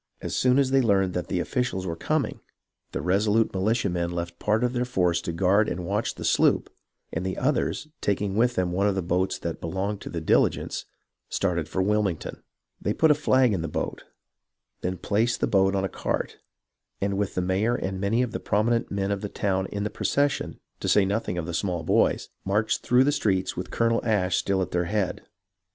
As 0.19 0.35
soon 0.35 0.57
as 0.57 0.71
they 0.71 0.81
learned 0.81 1.13
that 1.13 1.27
the 1.27 1.39
officials 1.39 1.85
were 1.85 1.95
coming, 1.95 2.39
the 2.91 3.03
resolute 3.03 3.53
militia 3.53 3.87
men 3.87 4.09
left 4.09 4.33
a 4.33 4.37
part 4.43 4.63
of 4.63 4.73
their 4.73 4.83
force 4.83 5.21
to 5.21 5.31
guard 5.31 5.69
and 5.69 5.85
watch 5.85 6.15
the 6.15 6.25
sloop, 6.25 6.71
and 7.13 7.23
the 7.23 7.37
others, 7.37 7.87
taking 8.01 8.35
with 8.35 8.55
them 8.55 8.71
one 8.71 8.87
of 8.87 8.95
the 8.95 9.03
boats 9.03 9.37
that 9.37 9.61
belonged 9.61 10.01
to 10.01 10.09
the 10.09 10.19
Diligence, 10.19 10.85
started 11.29 11.69
for 11.69 11.83
Wilmington. 11.83 12.41
They 12.81 12.93
put 12.95 13.11
a 13.11 13.13
flag 13.13 13.53
in 13.53 13.61
the 13.61 13.67
boat, 13.67 14.05
then 14.81 14.97
placed 14.97 15.39
the 15.39 15.45
boat 15.45 15.75
on 15.75 15.85
a 15.85 15.87
cart, 15.87 16.37
and 16.99 17.15
with 17.15 17.35
the 17.35 17.41
mayor 17.43 17.75
and 17.75 18.01
many 18.01 18.23
of 18.23 18.31
the 18.31 18.39
prominent 18.39 18.89
men 18.89 19.11
of 19.11 19.21
the 19.21 19.29
town 19.29 19.67
in 19.67 19.83
the 19.83 19.91
procession, 19.91 20.59
to 20.79 20.87
say 20.89 21.05
nothing 21.05 21.37
of 21.37 21.45
the 21.45 21.53
small 21.53 21.83
boys, 21.83 22.29
marched 22.43 22.81
through 22.81 23.03
the 23.03 23.11
streets 23.11 23.55
with 23.55 23.69
Colonel 23.69 24.01
Ashe 24.03 24.37
still 24.37 24.63
at 24.63 24.71
their 24.71 24.85
head. 24.85 25.21